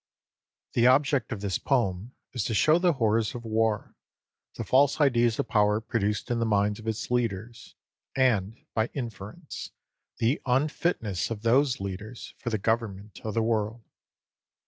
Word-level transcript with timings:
The 0.73 0.87
object 0.87 1.31
of 1.31 1.41
this 1.41 1.59
poem 1.59 2.15
is 2.33 2.43
to 2.45 2.55
show 2.55 2.79
the 2.79 2.93
horrors 2.93 3.35
of 3.35 3.45
war, 3.45 3.93
the 4.55 4.63
false 4.63 4.99
ideas 4.99 5.37
of 5.37 5.47
power 5.47 5.79
produced 5.79 6.31
in 6.31 6.39
the 6.39 6.45
minds 6.47 6.79
of 6.79 6.87
its 6.87 7.11
leaders, 7.11 7.75
and, 8.15 8.57
by 8.73 8.87
inference, 8.95 9.69
the 10.17 10.41
unfitness 10.47 11.29
of 11.29 11.43
those 11.43 11.79
leaders 11.79 12.33
for 12.39 12.49
the 12.49 12.57
government 12.57 13.21
of 13.23 13.35
the 13.35 13.43
world. 13.43 13.83